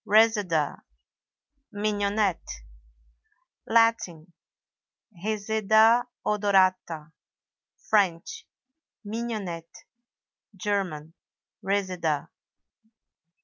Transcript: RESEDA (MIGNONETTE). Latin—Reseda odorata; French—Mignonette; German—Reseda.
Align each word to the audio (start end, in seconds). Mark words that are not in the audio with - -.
RESEDA 0.03 0.81
(MIGNONETTE). 1.73 2.61
Latin—Reseda 3.67 6.07
odorata; 6.25 7.11
French—Mignonette; 7.87 9.85
German—Reseda. 10.55 12.31